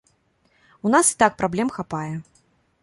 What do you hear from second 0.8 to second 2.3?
У нас і так праблем хапае.